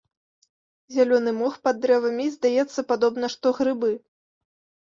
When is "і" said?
2.31-2.31